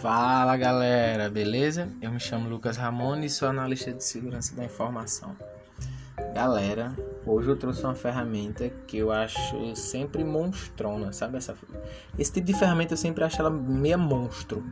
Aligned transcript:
Fala 0.00 0.56
galera, 0.56 1.28
beleza? 1.28 1.86
Eu 2.00 2.10
me 2.10 2.18
chamo 2.18 2.48
Lucas 2.48 2.78
Ramone 2.78 3.26
e 3.26 3.30
sou 3.30 3.46
analista 3.46 3.92
de 3.92 4.02
segurança 4.02 4.56
da 4.56 4.64
informação. 4.64 5.36
Galera, 6.34 6.96
hoje 7.26 7.50
eu 7.50 7.56
trouxe 7.56 7.84
uma 7.84 7.94
ferramenta 7.94 8.70
que 8.86 8.96
eu 8.96 9.12
acho 9.12 9.76
sempre 9.76 10.24
monstrona, 10.24 11.12
sabe 11.12 11.36
essa? 11.36 11.54
Esse 12.18 12.32
tipo 12.32 12.46
de 12.46 12.54
ferramenta 12.54 12.94
eu 12.94 12.96
sempre 12.96 13.24
acho 13.24 13.42
ela 13.42 13.50
meia 13.50 13.98
monstro, 13.98 14.64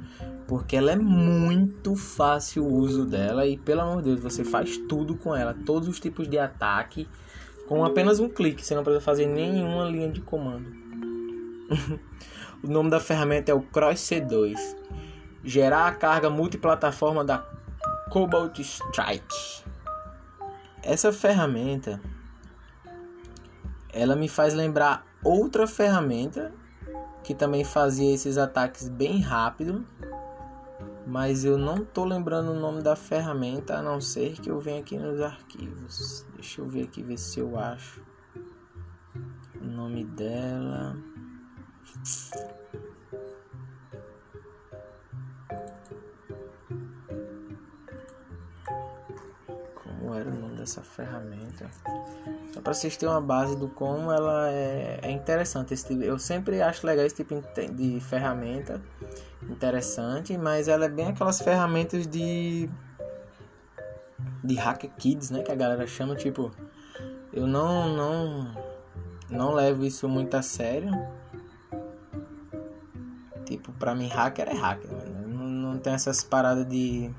porque 0.47 0.75
ela 0.75 0.93
é 0.93 0.97
muito 0.97 1.95
fácil 1.95 2.65
o 2.65 2.75
uso 2.75 3.05
dela 3.05 3.47
e 3.47 3.59
pelo 3.59 3.83
amor 3.83 3.99
de 3.99 4.05
Deus, 4.05 4.21
você 4.21 4.43
faz 4.43 4.79
tudo 4.89 5.15
com 5.15 5.37
ela, 5.37 5.53
todos 5.53 5.89
os 5.89 6.01
tipos 6.01 6.27
de 6.27 6.39
ataque 6.39 7.07
com 7.69 7.85
apenas 7.85 8.19
um 8.19 8.31
clique, 8.31 8.65
você 8.65 8.75
não 8.75 8.83
precisa 8.83 9.05
fazer 9.05 9.27
nenhuma 9.27 9.85
linha 9.85 10.09
de 10.09 10.23
comando. 10.23 10.73
o 12.65 12.67
nome 12.67 12.89
da 12.89 12.99
ferramenta 12.99 13.53
é 13.53 13.55
o 13.55 13.61
Cross 13.61 14.01
C2 14.01 14.57
gerar 15.49 15.87
a 15.87 15.93
carga 15.93 16.29
multiplataforma 16.29 17.25
da 17.25 17.39
Cobalt 18.11 18.59
Strike. 18.59 19.65
Essa 20.83 21.11
ferramenta 21.11 21.99
ela 23.91 24.15
me 24.15 24.29
faz 24.29 24.53
lembrar 24.53 25.07
outra 25.25 25.67
ferramenta 25.67 26.53
que 27.25 27.35
também 27.35 27.65
fazia 27.65 28.15
esses 28.15 28.37
ataques 28.37 28.91
bem 28.91 29.23
rápido, 29.23 29.87
mas 31.07 31.47
eu 31.47 31.57
não 31.57 31.83
tô 31.83 32.05
lembrando 32.05 32.51
o 32.51 32.61
nome 32.61 32.83
da 32.83 32.95
ferramenta 32.95 33.79
a 33.79 33.83
não 33.83 34.03
ser 34.03 34.35
que 34.35 34.51
eu 34.51 34.61
venha 34.61 34.81
aqui 34.81 34.99
nos 34.99 35.19
arquivos. 35.19 36.27
Deixa 36.35 36.61
eu 36.61 36.69
ver 36.69 36.83
aqui 36.83 37.03
ver 37.03 37.17
se 37.17 37.41
eu 37.41 37.59
acho 37.59 38.03
o 39.59 39.65
nome 39.65 40.05
dela. 40.05 40.95
Era 50.19 50.29
o 50.29 50.35
nome 50.35 50.57
dessa 50.57 50.83
ferramenta. 50.83 51.71
Só 52.53 52.61
para 52.61 52.75
vocês 52.75 52.97
terem 52.97 53.15
uma 53.15 53.21
base 53.21 53.57
do 53.57 53.69
como 53.69 54.11
ela 54.11 54.51
é, 54.51 54.99
é 55.03 55.11
interessante. 55.11 55.75
Esse 55.75 55.89
tipo, 55.89 56.03
eu 56.03 56.19
sempre 56.19 56.61
acho 56.61 56.87
legal 56.87 57.05
esse 57.05 57.17
tipo 57.17 57.43
de 57.73 58.01
ferramenta 58.01 58.81
interessante, 59.43 60.37
mas 60.37 60.69
ela 60.69 60.87
é 60.87 60.89
bem 60.89 61.09
aquelas 61.09 61.41
ferramentas 61.41 62.07
de 62.07 62.69
de 64.43 64.55
hacker 64.55 64.91
kids, 64.97 65.31
né, 65.31 65.43
que 65.43 65.53
a 65.53 65.55
galera 65.55 65.87
chama, 65.87 66.15
tipo, 66.15 66.51
eu 67.33 67.47
não 67.47 67.95
não 67.95 68.55
não 69.31 69.53
levo 69.53 69.85
isso 69.85 70.09
muito 70.09 70.37
a 70.37 70.43
sério. 70.43 70.91
Tipo, 73.45 73.73
pra 73.73 73.95
mim 73.95 74.09
hacker 74.09 74.49
é 74.49 74.55
hacker, 74.55 74.91
mano. 74.91 75.29
Não, 75.29 75.73
não 75.73 75.79
tem 75.79 75.95
essas 75.95 76.23
paradas 76.23 76.67
de 76.67 77.11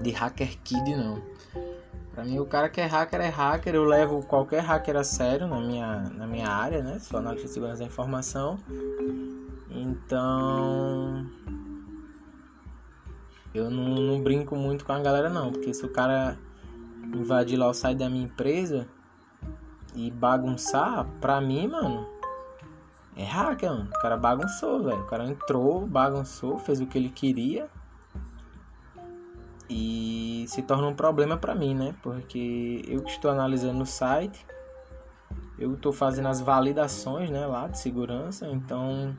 de 0.00 0.10
hacker 0.10 0.58
kid 0.62 0.96
não. 0.96 1.22
Pra 2.12 2.24
mim 2.24 2.38
o 2.38 2.46
cara 2.46 2.68
que 2.68 2.80
é 2.80 2.86
hacker 2.86 3.20
é 3.20 3.28
hacker, 3.28 3.74
eu 3.74 3.84
levo 3.84 4.22
qualquer 4.22 4.60
hacker 4.60 4.96
a 4.96 5.04
sério 5.04 5.46
na 5.46 5.60
minha, 5.60 6.00
na 6.14 6.26
minha 6.26 6.48
área, 6.48 6.82
né? 6.82 6.98
Sou 6.98 7.18
analista 7.18 7.46
de 7.46 7.52
segurança 7.52 7.80
da 7.80 7.84
informação. 7.84 8.58
Então 9.70 11.26
eu 13.52 13.70
não, 13.70 13.84
não, 13.96 14.22
brinco 14.22 14.56
muito 14.56 14.84
com 14.84 14.92
a 14.92 15.00
galera 15.00 15.28
não, 15.28 15.52
porque 15.52 15.74
se 15.74 15.84
o 15.84 15.90
cara 15.90 16.38
invadir 17.14 17.58
lá 17.58 17.68
o 17.68 17.74
site 17.74 17.98
da 17.98 18.08
minha 18.08 18.24
empresa 18.24 18.88
e 19.94 20.10
bagunçar, 20.10 21.06
pra 21.20 21.40
mim, 21.40 21.68
mano, 21.68 22.06
é 23.14 23.24
hacker, 23.24 23.70
mano. 23.70 23.90
O 23.94 24.00
cara 24.00 24.16
bagunçou, 24.16 24.82
velho. 24.82 25.00
O 25.00 25.06
cara 25.06 25.26
entrou, 25.26 25.86
bagunçou, 25.86 26.58
fez 26.58 26.80
o 26.80 26.86
que 26.86 26.96
ele 26.96 27.10
queria 27.10 27.68
e 29.68 30.44
se 30.48 30.62
torna 30.62 30.86
um 30.86 30.94
problema 30.94 31.36
para 31.36 31.54
mim, 31.54 31.74
né? 31.74 31.94
Porque 32.02 32.82
eu 32.86 33.02
que 33.02 33.10
estou 33.10 33.30
analisando 33.30 33.82
o 33.82 33.86
site, 33.86 34.46
eu 35.58 35.74
estou 35.74 35.92
fazendo 35.92 36.28
as 36.28 36.40
validações, 36.40 37.30
né, 37.30 37.46
lá 37.46 37.66
de 37.66 37.78
segurança, 37.78 38.46
então 38.48 39.16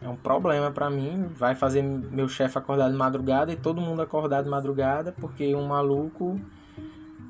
é 0.00 0.08
um 0.08 0.16
problema 0.16 0.70
para 0.70 0.88
mim, 0.88 1.26
vai 1.34 1.54
fazer 1.54 1.82
meu 1.82 2.28
chefe 2.28 2.58
acordar 2.58 2.90
de 2.90 2.96
madrugada 2.96 3.52
e 3.52 3.56
todo 3.56 3.80
mundo 3.80 4.00
acordar 4.00 4.42
de 4.42 4.48
madrugada 4.48 5.12
porque 5.12 5.54
um 5.54 5.66
maluco 5.66 6.40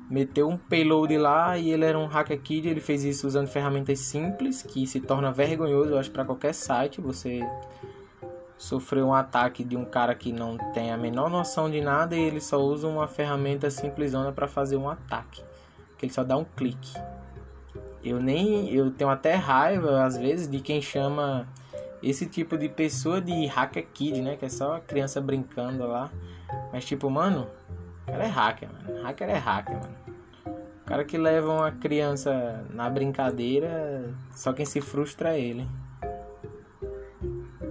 meteu 0.09 0.49
um 0.49 0.57
payload 0.57 1.17
lá 1.17 1.57
e 1.57 1.71
ele 1.71 1.85
era 1.85 1.97
um 1.97 2.07
hacker 2.07 2.41
kid, 2.41 2.67
ele 2.67 2.81
fez 2.81 3.03
isso 3.03 3.25
usando 3.25 3.47
ferramentas 3.47 3.99
simples 3.99 4.61
que 4.61 4.85
se 4.85 4.99
torna 4.99 5.31
vergonhoso, 5.31 5.91
eu 5.91 5.97
acho 5.97 6.11
para 6.11 6.25
qualquer 6.25 6.53
site, 6.53 6.99
você 6.99 7.39
sofreu 8.59 9.07
um 9.07 9.13
ataque 9.13 9.63
de 9.63 9.77
um 9.77 9.85
cara 9.85 10.13
que 10.13 10.33
não 10.33 10.57
tem 10.73 10.91
a 10.91 10.97
menor 10.97 11.29
noção 11.29 11.71
de 11.71 11.79
nada 11.79 12.15
e 12.15 12.19
ele 12.19 12.41
só 12.41 12.57
usa 12.59 12.87
uma 12.87 13.07
ferramenta 13.07 13.69
simplesona 13.71 14.33
para 14.33 14.49
fazer 14.49 14.75
um 14.75 14.89
ataque, 14.89 15.41
que 15.97 16.05
ele 16.05 16.13
só 16.13 16.25
dá 16.25 16.35
um 16.35 16.43
clique. 16.43 16.93
Eu 18.03 18.19
nem 18.19 18.69
eu 18.69 18.91
tenho 18.91 19.09
até 19.09 19.33
raiva 19.33 20.03
às 20.03 20.17
vezes 20.17 20.47
de 20.49 20.59
quem 20.59 20.81
chama 20.81 21.47
esse 22.03 22.25
tipo 22.25 22.57
de 22.57 22.67
pessoa 22.67 23.21
de 23.21 23.45
hacker 23.47 23.87
kid, 23.93 24.21
né, 24.21 24.35
que 24.35 24.45
é 24.45 24.49
só 24.49 24.79
criança 24.81 25.21
brincando 25.21 25.87
lá. 25.87 26.11
Mas 26.71 26.83
tipo, 26.83 27.09
mano, 27.09 27.47
o 28.03 28.11
cara 28.11 28.25
é 28.25 28.27
hacker, 28.27 28.69
mano. 28.71 29.03
Hacker 29.03 29.29
é 29.29 29.37
hacker, 29.37 29.75
mano. 29.75 29.95
O 30.81 30.85
cara 30.85 31.05
que 31.05 31.17
leva 31.17 31.49
uma 31.49 31.71
criança 31.71 32.65
na 32.71 32.89
brincadeira, 32.89 34.13
só 34.31 34.51
quem 34.51 34.65
se 34.65 34.81
frustra 34.81 35.37
é 35.37 35.39
ele. 35.39 35.67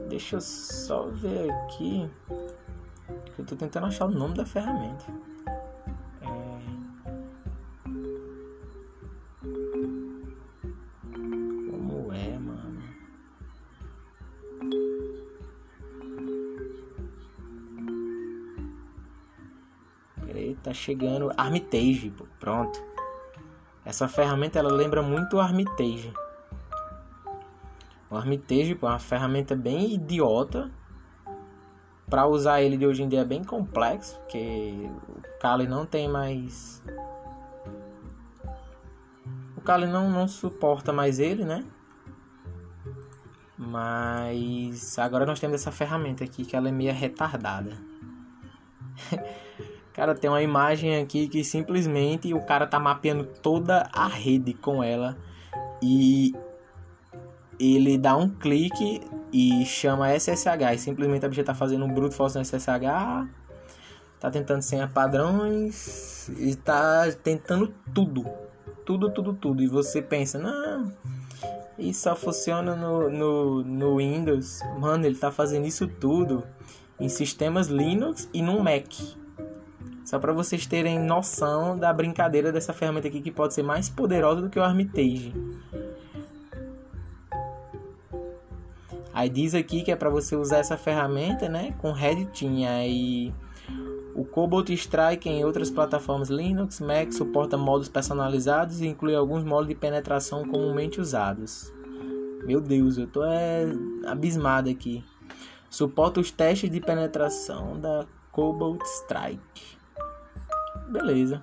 Deixa 0.08 0.36
eu 0.36 0.40
só 0.40 1.06
ver 1.06 1.50
aqui. 1.50 2.10
Eu 3.38 3.44
tô 3.44 3.54
tentando 3.54 3.86
achar 3.86 4.06
o 4.06 4.10
nome 4.10 4.34
da 4.34 4.44
ferramenta. 4.44 5.04
É... 6.22 6.26
Como 11.70 12.12
é, 12.12 12.38
mano? 12.38 12.82
Tá 20.62 20.72
chegando. 20.72 21.30
Armitage. 21.36 22.12
Pronto. 22.40 22.82
Essa 23.84 24.08
ferramenta 24.08 24.58
ela 24.58 24.72
lembra 24.72 25.02
muito 25.02 25.38
Armitage. 25.38 26.12
O 28.10 28.16
Armitage 28.16 28.78
é 28.80 28.86
uma 28.86 28.98
ferramenta 28.98 29.54
bem 29.54 29.94
idiota. 29.94 30.70
Para 32.08 32.26
usar 32.26 32.62
ele 32.62 32.78
de 32.78 32.86
hoje 32.86 33.02
em 33.02 33.08
dia 33.08 33.20
é 33.20 33.24
bem 33.24 33.44
complexo, 33.44 34.18
porque 34.20 34.90
o 35.08 35.38
Kali 35.38 35.66
não 35.66 35.84
tem 35.84 36.08
mais. 36.08 36.82
O 39.54 39.60
Kali 39.60 39.86
não, 39.86 40.10
não 40.10 40.26
suporta 40.26 40.90
mais 40.90 41.18
ele, 41.18 41.44
né? 41.44 41.66
Mas 43.58 44.98
agora 44.98 45.26
nós 45.26 45.38
temos 45.38 45.60
essa 45.60 45.70
ferramenta 45.70 46.24
aqui 46.24 46.46
que 46.46 46.56
ela 46.56 46.70
é 46.70 46.72
meio 46.72 46.94
retardada. 46.94 47.76
cara, 49.92 50.14
tem 50.14 50.30
uma 50.30 50.40
imagem 50.40 50.96
aqui 51.02 51.28
que 51.28 51.44
simplesmente 51.44 52.32
o 52.32 52.40
cara 52.40 52.66
tá 52.66 52.80
mapeando 52.80 53.24
toda 53.24 53.86
a 53.92 54.06
rede 54.06 54.54
com 54.54 54.82
ela 54.82 55.18
e 55.82 56.32
ele 57.58 57.98
dá 57.98 58.16
um 58.16 58.28
clique 58.28 59.00
e 59.32 59.64
chama 59.66 60.12
SSH 60.14 60.74
e 60.74 60.78
simplesmente 60.78 61.26
a 61.26 61.28
bicha 61.28 61.44
tá 61.44 61.54
fazendo 61.54 61.84
um 61.84 61.92
brute 61.92 62.14
force 62.14 62.36
no 62.36 62.44
SSH, 62.44 63.28
tá 64.20 64.30
tentando 64.30 64.62
senha 64.62 64.88
padrões 64.88 66.28
e 66.38 66.54
tá 66.56 67.10
tentando 67.22 67.72
tudo, 67.94 68.24
tudo, 68.84 69.10
tudo, 69.10 69.34
tudo. 69.34 69.62
E 69.62 69.66
você 69.66 70.00
pensa, 70.00 70.38
não, 70.38 70.92
isso 71.78 72.02
só 72.02 72.16
funciona 72.16 72.74
no, 72.74 73.10
no, 73.10 73.62
no 73.62 73.96
Windows. 73.96 74.60
Mano, 74.78 75.06
ele 75.06 75.16
tá 75.16 75.30
fazendo 75.30 75.66
isso 75.66 75.86
tudo 75.86 76.44
em 76.98 77.08
sistemas 77.08 77.68
Linux 77.68 78.28
e 78.32 78.42
no 78.42 78.62
Mac. 78.62 78.92
Só 80.04 80.18
para 80.18 80.32
vocês 80.32 80.66
terem 80.66 80.98
noção 80.98 81.78
da 81.78 81.92
brincadeira 81.92 82.50
dessa 82.50 82.72
ferramenta 82.72 83.08
aqui 83.08 83.20
que 83.20 83.30
pode 83.30 83.52
ser 83.52 83.62
mais 83.62 83.88
poderosa 83.88 84.40
do 84.40 84.48
que 84.48 84.58
o 84.58 84.62
Armitage. 84.62 85.34
Aí 89.18 89.28
diz 89.28 89.52
aqui 89.52 89.82
que 89.82 89.90
é 89.90 89.96
para 89.96 90.08
você 90.08 90.36
usar 90.36 90.58
essa 90.58 90.76
ferramenta, 90.76 91.48
né, 91.48 91.74
com 91.78 91.90
Red 91.90 92.26
Team. 92.26 92.64
Aí 92.68 93.34
o 94.14 94.24
Cobalt 94.24 94.70
Strike 94.70 95.28
em 95.28 95.44
outras 95.44 95.72
plataformas 95.72 96.30
Linux, 96.30 96.78
Mac 96.78 97.12
suporta 97.12 97.56
modos 97.56 97.88
personalizados 97.88 98.80
e 98.80 98.86
inclui 98.86 99.16
alguns 99.16 99.42
modos 99.42 99.66
de 99.66 99.74
penetração 99.74 100.46
comumente 100.46 101.00
usados. 101.00 101.74
Meu 102.44 102.60
Deus, 102.60 102.96
eu 102.96 103.08
tô 103.08 103.24
é, 103.24 103.66
abismado 104.06 104.70
aqui. 104.70 105.04
Suporta 105.68 106.20
os 106.20 106.30
testes 106.30 106.70
de 106.70 106.80
penetração 106.80 107.76
da 107.80 108.06
Cobalt 108.30 108.80
Strike. 108.84 109.78
Beleza. 110.92 111.42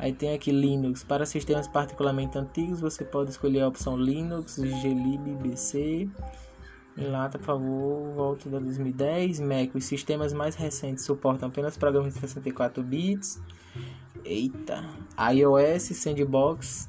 Aí 0.00 0.14
tem 0.14 0.32
aqui 0.32 0.50
Linux. 0.50 1.04
Para 1.04 1.26
sistemas 1.26 1.68
particularmente 1.68 2.38
antigos, 2.38 2.80
você 2.80 3.04
pode 3.04 3.30
escolher 3.30 3.60
a 3.60 3.68
opção 3.68 3.98
Linux, 3.98 4.56
glib, 4.56 5.36
BC. 5.42 6.08
Em 6.96 7.06
lata, 7.06 7.38
por 7.38 7.44
favor, 7.44 8.14
volte 8.14 8.48
da 8.48 8.58
2010. 8.58 9.40
Mac, 9.40 9.74
os 9.74 9.84
sistemas 9.84 10.32
mais 10.32 10.54
recentes 10.54 11.04
suportam 11.04 11.50
apenas 11.50 11.76
programas 11.76 12.14
de 12.14 12.20
64 12.20 12.82
bits. 12.82 13.42
Eita. 14.24 14.82
iOS, 15.34 15.82
Sandbox. 15.98 16.88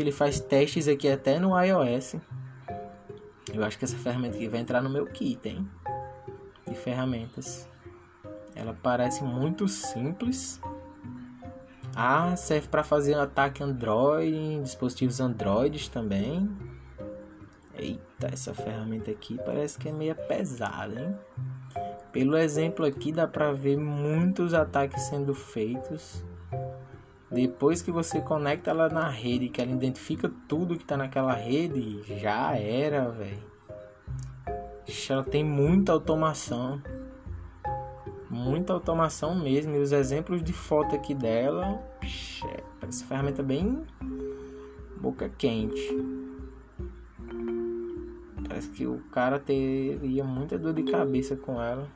Ele 0.00 0.10
faz 0.10 0.40
testes 0.40 0.88
aqui 0.88 1.08
até 1.08 1.38
no 1.38 1.56
iOS. 1.62 2.16
Eu 3.54 3.62
acho 3.62 3.78
que 3.78 3.84
essa 3.84 3.96
ferramenta 3.96 4.36
aqui 4.36 4.48
vai 4.48 4.58
entrar 4.58 4.82
no 4.82 4.90
meu 4.90 5.06
kit, 5.06 5.48
hein? 5.48 5.68
De 6.66 6.74
ferramentas. 6.74 7.68
Ela 8.52 8.76
parece 8.82 9.22
muito 9.22 9.68
simples. 9.68 10.60
Ah, 12.00 12.36
serve 12.36 12.68
para 12.68 12.84
fazer 12.84 13.16
um 13.16 13.20
ataque 13.20 13.60
Android, 13.60 14.32
em 14.32 14.62
dispositivos 14.62 15.20
Androids 15.20 15.88
também. 15.88 16.48
Eita, 17.74 18.28
essa 18.32 18.54
ferramenta 18.54 19.10
aqui 19.10 19.36
parece 19.44 19.76
que 19.76 19.88
é 19.88 19.92
meio 19.92 20.14
pesada, 20.14 20.94
hein? 21.00 21.16
Pelo 22.12 22.36
exemplo 22.36 22.86
aqui 22.86 23.10
dá 23.10 23.26
para 23.26 23.52
ver 23.52 23.76
muitos 23.76 24.54
ataques 24.54 25.02
sendo 25.08 25.34
feitos. 25.34 26.24
Depois 27.32 27.82
que 27.82 27.90
você 27.90 28.20
conecta 28.20 28.70
ela 28.70 28.88
na 28.88 29.08
rede, 29.08 29.48
que 29.48 29.60
ela 29.60 29.72
identifica 29.72 30.30
tudo 30.46 30.76
que 30.76 30.84
está 30.84 30.96
naquela 30.96 31.32
rede, 31.32 32.00
já 32.20 32.56
era, 32.56 33.10
velho. 33.10 33.42
Ela 35.10 35.24
tem 35.24 35.42
muita 35.42 35.90
automação 35.90 36.80
muita 38.30 38.72
automação 38.72 39.34
mesmo. 39.34 39.76
E 39.76 39.80
os 39.80 39.92
exemplos 39.92 40.42
de 40.42 40.52
foto 40.52 40.94
aqui 40.94 41.14
dela, 41.14 41.80
é, 42.46 42.62
parece 42.80 43.04
ferramenta 43.04 43.42
bem 43.42 43.84
boca 45.00 45.28
quente. 45.28 45.96
Parece 48.46 48.68
que 48.70 48.86
o 48.86 48.98
cara 49.12 49.38
teria 49.38 50.24
muita 50.24 50.58
dor 50.58 50.72
de 50.72 50.82
cabeça 50.84 51.36
com 51.36 51.60
ela. 51.62 51.88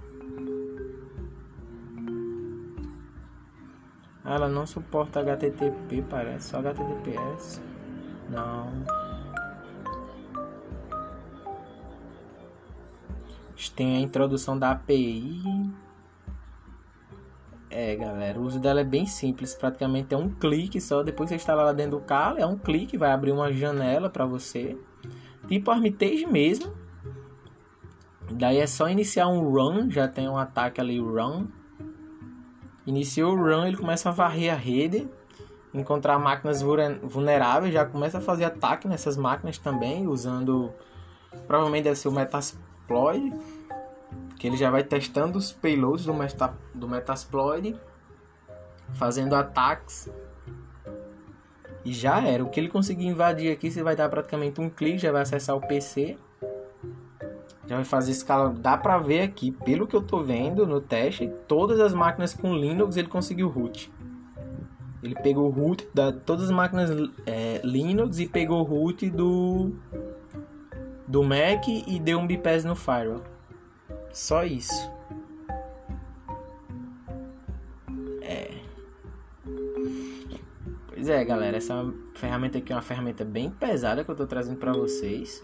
Ela 4.25 4.49
não 4.49 4.67
suporta 4.67 5.21
HTTP, 5.21 6.05
parece, 6.09 6.51
só 6.51 6.59
HTTPS. 6.59 7.61
Não. 8.31 8.71
Tem 13.75 13.97
a 13.97 14.01
introdução 14.01 14.59
da 14.59 14.73
API. 14.73 15.41
É, 17.75 17.97
galera, 17.97 18.39
o 18.39 18.43
uso 18.43 18.61
dela 18.61 18.83
é 18.83 18.85
bem 18.85 19.07
simples, 19.07 19.55
praticamente 19.55 20.13
é 20.13 20.17
um 20.17 20.29
clique 20.29 20.79
só. 20.79 21.03
Depois 21.03 21.31
você 21.31 21.37
instala 21.37 21.63
ela 21.63 21.73
dentro 21.73 21.99
do 21.99 22.05
carro, 22.05 22.37
é 22.39 22.45
um 22.45 22.59
clique, 22.59 22.99
vai 22.99 23.11
abrir 23.11 23.33
uma 23.33 23.51
janela 23.51 24.11
para 24.11 24.27
você, 24.27 24.77
tipo 25.49 25.71
Armitage 25.71 26.27
mesmo. 26.27 26.71
Daí 28.31 28.59
é 28.59 28.67
só 28.67 28.91
iniciar 28.91 29.27
um 29.27 29.41
run, 29.51 29.91
já 29.91 30.07
tem 30.07 30.29
um 30.29 30.37
ataque 30.37 30.83
ali, 30.83 31.01
run. 31.01 31.47
Iniciou 32.87 33.33
o 33.33 33.37
run, 33.37 33.65
ele 33.65 33.79
começa 33.79 34.11
a 34.11 34.13
varrer 34.13 34.53
a 34.53 34.57
rede, 34.57 35.09
encontrar 35.73 36.19
máquinas 36.19 36.61
vulneráveis, 37.03 37.73
já 37.73 37.87
começa 37.87 38.19
a 38.19 38.21
fazer 38.21 38.45
ataque 38.45 38.87
nessas 38.87 39.17
máquinas 39.17 39.57
também, 39.57 40.07
usando 40.07 40.71
provavelmente 41.47 41.85
deve 41.85 41.97
ser 41.97 42.09
o 42.09 42.13
Metasploit 42.13 43.33
que 44.43 44.49
ele 44.49 44.57
já 44.57 44.73
vai 44.73 44.83
testando 44.83 45.39
os 45.39 45.53
payloads 45.53 46.05
do, 46.05 46.13
meta, 46.13 46.53
do 46.75 46.89
Metasploit, 46.89 47.77
fazendo 48.93 49.37
ataques. 49.37 50.11
E 51.85 51.93
já 51.93 52.21
era. 52.21 52.43
O 52.43 52.49
que 52.49 52.59
ele 52.59 52.69
conseguir 52.69 53.07
invadir 53.07 53.53
aqui, 53.53 53.71
você 53.71 53.85
vai 53.85 53.95
dar 53.95 54.09
praticamente 54.09 54.61
um 54.61 54.69
clique, 54.69 54.99
já 54.99 55.13
vai 55.13 55.23
acessar 55.23 55.55
o 55.55 55.61
PC. 55.61 56.19
Já 57.69 57.77
vai 57.77 57.85
fazer 57.85 58.11
escala. 58.11 58.51
Dá 58.51 58.77
pra 58.77 58.99
ver 58.99 59.21
aqui, 59.23 59.53
pelo 59.53 59.87
que 59.87 59.95
eu 59.95 60.03
tô 60.03 60.19
vendo 60.19 60.67
no 60.67 60.81
teste, 60.81 61.33
todas 61.47 61.79
as 61.79 61.95
máquinas 61.95 62.35
com 62.35 62.53
Linux 62.53 62.97
ele 62.97 63.07
conseguiu 63.07 63.49
root. 63.49 63.93
Ele 65.05 65.15
pegou 65.23 65.47
o 65.47 65.51
root 65.51 65.89
da 65.95 66.11
todas 66.11 66.47
as 66.47 66.51
máquinas 66.51 66.91
é, 67.27 67.61
Linux 67.63 68.19
e 68.19 68.27
pegou 68.27 68.59
o 68.59 68.65
root 68.65 69.09
do 69.09 69.71
do 71.07 71.23
Mac 71.23 71.69
e 71.69 72.01
deu 72.01 72.19
um 72.19 72.27
bypass 72.27 72.65
no 72.65 72.75
firewall. 72.75 73.32
Só 74.13 74.45
isso. 74.45 74.91
É. 78.21 78.51
Pois 80.89 81.09
é, 81.09 81.25
galera, 81.25 81.57
essa 81.57 81.75
ferramenta 82.15 82.59
aqui 82.59 82.73
é 82.73 82.77
uma 82.77 82.83
ferramenta 82.83 83.25
bem 83.25 83.51
pesada 83.51 84.05
que 84.05 84.11
eu 84.11 84.15
tô 84.15 84.27
trazendo 84.27 84.59
para 84.59 84.73
vocês. 84.73 85.43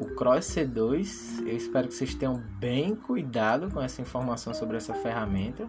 O 0.00 0.06
Cross 0.14 0.46
C2, 0.46 1.46
eu 1.46 1.54
espero 1.54 1.88
que 1.88 1.94
vocês 1.94 2.14
tenham 2.14 2.42
bem 2.58 2.96
cuidado 2.96 3.70
com 3.70 3.82
essa 3.82 4.00
informação 4.00 4.54
sobre 4.54 4.78
essa 4.78 4.94
ferramenta. 4.94 5.68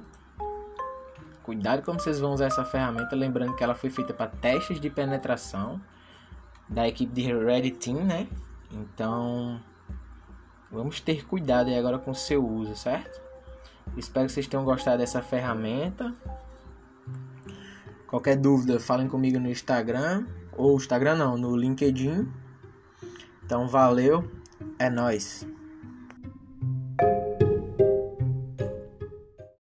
Cuidado 1.44 1.82
como 1.84 2.00
vocês 2.00 2.20
vão 2.20 2.34
usar 2.34 2.46
essa 2.46 2.64
ferramenta, 2.64 3.14
lembrando 3.16 3.56
que 3.56 3.64
ela 3.64 3.76
foi 3.76 3.90
feita 3.90 4.14
para 4.14 4.28
testes 4.28 4.80
de 4.80 4.90
penetração 4.90 5.82
da 6.70 6.88
equipe 6.88 7.12
de 7.12 7.34
Red 7.34 7.72
Team, 7.72 8.06
né? 8.06 8.28
Então, 8.72 9.60
Vamos 10.72 11.02
ter 11.02 11.26
cuidado 11.26 11.68
aí 11.68 11.78
agora 11.78 12.00
com 12.00 12.12
o 12.12 12.16
seu 12.16 12.46
uso, 12.46 12.76
certo? 12.76 13.22
Espero 13.98 14.28
que 14.28 14.32
vocês 14.32 14.48
tenham 14.48 14.64
gostado 14.64 15.00
dessa 15.00 15.22
ferramenta. 15.22 16.16
Qualquer 18.08 18.38
dúvida, 18.38 18.80
falem 18.80 19.08
comigo 19.08 19.38
no 19.40 19.50
Instagram. 19.50 20.26
Ou 20.54 20.78
Instagram 20.78 21.16
não, 21.16 21.38
no 21.38 21.56
LinkedIn. 21.56 22.32
Então 23.44 23.68
valeu, 23.68 24.30
é 24.80 24.90
nós. 24.90 25.46